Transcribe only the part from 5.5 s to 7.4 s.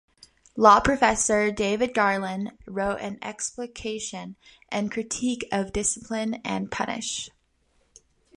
of "Discipline and Punish".